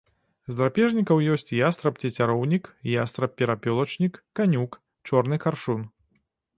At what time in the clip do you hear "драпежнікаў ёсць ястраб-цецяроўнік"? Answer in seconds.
0.61-2.65